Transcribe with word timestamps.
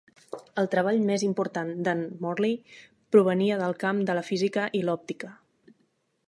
El 0.59 0.67
treball 0.75 1.01
més 1.09 1.25
important 1.27 1.69
de"n 1.87 2.01
Morley 2.23 2.55
provenia 3.17 3.59
del 3.61 3.77
camp 3.85 4.01
de 4.09 4.17
la 4.21 4.25
física 4.31 4.65
i 4.81 4.83
l"òptica. 4.89 5.31